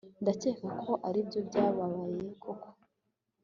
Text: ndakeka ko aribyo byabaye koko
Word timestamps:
ndakeka 0.21 0.65
ko 0.81 0.91
aribyo 1.07 1.39
byabaye 1.47 2.17
koko 2.41 2.67